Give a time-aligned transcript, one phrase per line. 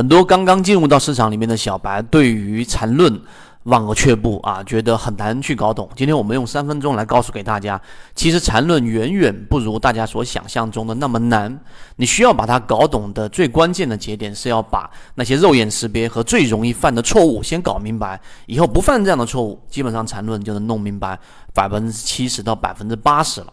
[0.00, 3.20] 很多刚刚进入到市场里面的小白，对于缠论
[3.64, 5.86] 望而却步啊，觉得很难去搞懂。
[5.94, 7.78] 今天我们用三分钟来告诉给大家，
[8.14, 11.54] 其实缠论远远不如大家所想象中的那么难。
[11.96, 21.18] 你需要把它搞懂的最关键的节点，是要把那些肉眼识别和最容易犯的错误先搞明白，以后不犯这样的错误，基本上缠论就能弄明白
[21.52, 23.52] 百分之七十到百分之八十了。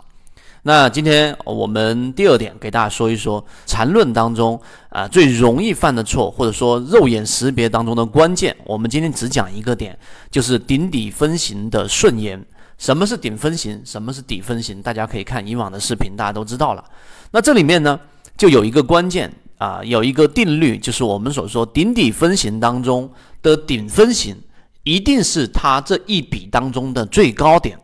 [0.64, 8.56] 那今天我们第二点给大家说一说缠论当中啊最容易犯的错，或者说肉眼识别当中的关键。
[8.66, 9.97] 我们今天只讲一个点，
[10.30, 12.43] 就是顶底分型的顺延。
[12.78, 13.82] 什么是顶分型？
[13.86, 14.82] 什么是底分型？
[14.82, 16.83] 大家可以看以往的视频，大家都知道了。
[17.32, 18.00] 那这里面呢，
[18.38, 23.10] 就有一个关键啊，有一个定律，就是我们所说顶底分型当中
[23.42, 24.36] 的顶分型，
[24.83, 27.80] 一定是它这一笔当中的最高点。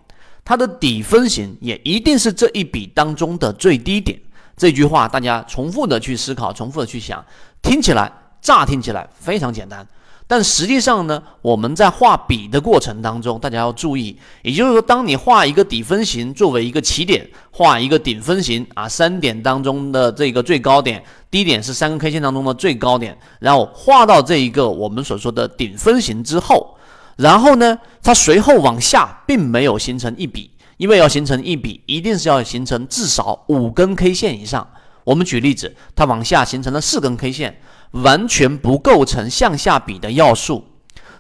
[0.46, 4.20] 它的底分型也一定是这一笔当中的最低点。
[4.56, 7.26] 这句话大家重复的去思考，重复的去想，
[7.62, 8.12] 听起来
[8.42, 9.88] 乍听起来非常简单，
[10.28, 26.78] 但实际上呢，我们在画笔的过程当中，大家要注意，也就是说，当你画一个底分型作为一个起点，画一个顶分型啊，三点当中的这个最高点，低点是三根 K 线当中的最高点，然后画到这一个我们所说的顶分型之后。
[27.16, 34.68] 然后呢，它随后往下并没有形成一笔，因为要形成一笔，一定是要形成至少五根 K 线以上。
[35.04, 37.60] 我们举例子，它往下形成了四根 K 线，
[37.92, 40.66] 完全不构成向下笔的要素。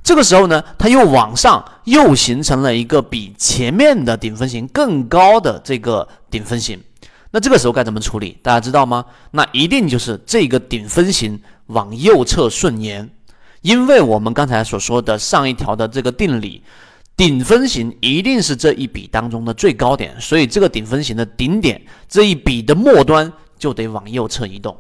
[0.02, 6.82] 这个时候呢，它又往上又形成了一个比前面的顶分型更高的这个顶分型。
[7.32, 8.38] 那这个时候该怎么处理？
[8.42, 9.06] 大家知道吗？
[9.32, 13.10] 那一定就是这个顶分型往右侧顺延。
[13.64, 16.61] 因为我们刚才所说的上一条的这个定理，
[17.16, 24.75] 顶分型一定是这一笔当中的最高点，所以这个顶分型的顶点这一笔的末端就得往右侧移动，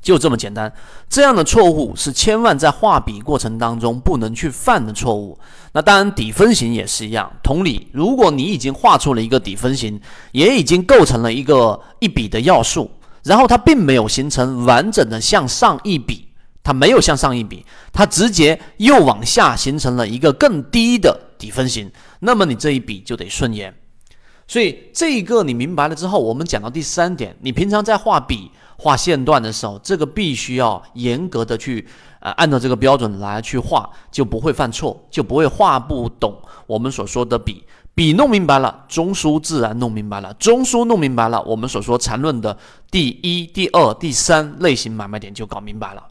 [0.00, 0.72] 就这么简单。
[1.08, 5.38] 这样的错误是千万在画笔过程当中不能去犯的错误。
[5.74, 10.00] 那当然底分型也是一样，同理，如果你已经画出了一个底分型，
[10.32, 12.90] 也已经构成了一个一笔的要素，
[13.22, 16.26] 然后它并没有形成完整的向上一笔。
[16.62, 21.90] 它没有向上一笔，它直接又往下形成了一个更低的底分型，
[22.20, 23.74] 那么你这一笔就得顺延。
[24.46, 31.86] 所以这一个你明白了之后，我们讲到第三点，你平常在画笔、画线段的时候，这个必须要严格的去
[32.20, 36.36] 呃按照这个标准来去画，就不会犯错，就不会画不懂
[36.66, 37.64] 我们所说的笔。
[37.94, 42.56] 笔弄明白了，中枢自然弄明白了，中枢弄明白了，我们所说缠论的
[42.90, 46.02] 第一、第二、第三类型买卖点就搞明白了。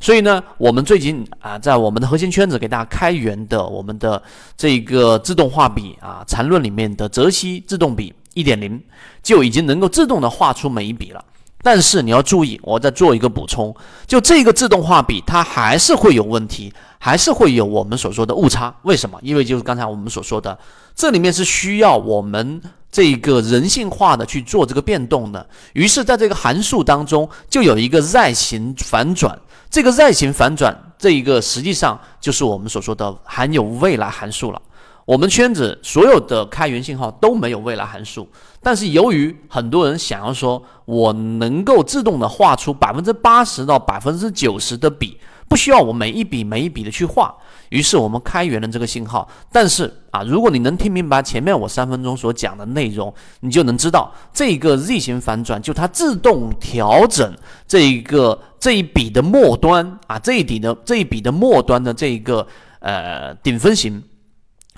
[0.00, 4.22] 所以呢，我们最近啊，在我们的核心圈子给大家开源的我们的
[4.56, 8.80] 这个自动画笔啊，缠论里面的泽西自动笔一点零，
[9.22, 11.24] 就已经能够自动的画出每一笔了。
[11.60, 13.74] 但是你要注意，我再做一个补充，
[14.06, 18.72] 就这个自动画笔它还是会有问题，还是会有我们所说的误差。
[18.82, 19.18] 为什么？
[19.22, 20.56] 因为就是刚才我们所说的，
[20.94, 25.46] 这里面是需要我们这个人性化的去做这个变动的。
[25.74, 29.38] 于是，在这个函数当中，就有一个 Z 型反转。
[29.70, 34.62] 这个 Z 型反转，这一个实际上就是我们所说的含有未来函数了。
[35.04, 38.28] 我们圈子所有的开源信号都没有未来函数，
[38.62, 45.18] 但是由于很多人想要说，我能够自动的画出百分之八十到百分之九十的笔。
[45.48, 47.34] 不需要我每一笔每一笔的去画，
[47.70, 49.28] 于是我们开源了这个信号。
[49.50, 57.34] 但是啊，如果你能听明白前面我三分钟所讲的内容，你就能知道这个 Z 型反转就它自动调整
[57.66, 62.46] 这一个这一笔的末端啊，这一笔的这一笔的末端的这一个
[62.80, 64.02] 呃顶分型。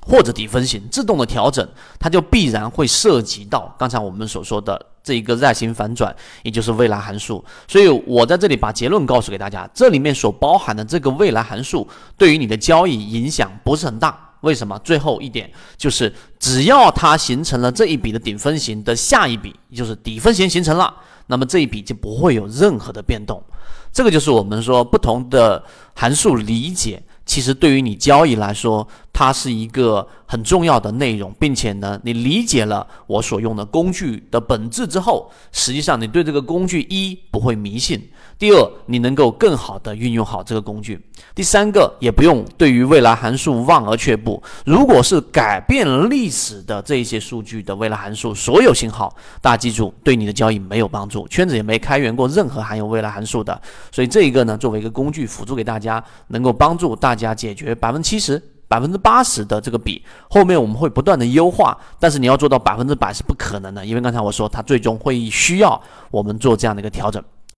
[0.03, 7.45] 或者底分型自动的调整，它就必然会涉及到刚才我们所说的这一个 Z 型反转，也就是未来函数。
[7.69, 14.27] 所以我在这里把结论告诉给大家，这里面所包含的这个未来函数对于你的交易影响不是很大。
[14.41, 14.79] 为什么？
[14.79, 20.95] 最后一点就是，只要它形成了这一笔的顶分型的下一笔，也就是底分型形成了，
[21.27, 23.43] 那么这一笔就不会有任何的变动。
[23.93, 25.63] 这个就是我们说不同的
[25.95, 27.03] 函数理解。
[27.27, 38.01] 其实对于你交易来说，它是一个很重要的内容，并且呢，你理解了我所用的工具的本质之后，实际上你对这个工具一不会迷信。
[38.39, 41.05] 第二，你能够更好的运用好这个工具。
[41.35, 44.41] 第三个，也不用对于未来函数望而却步。
[44.65, 49.13] 如果是改变历史的这一些数据的未来函数，所有信号，
[49.43, 51.27] 大家记住，对你的交易没有帮助。
[51.27, 53.61] 圈子也没开源过任何含有未来函数的。
[53.91, 60.01] 所以这一个呢，作为一个工具辅助给大家，能够帮助大家解决百分之七十、百分之八十的这个比。
[60.31, 65.81] 后面我们会不断的优化，但是你要做到百分之百是不可能的，因为刚才我说它最终会需要
[66.13, 67.21] 我们做这样的一个调整。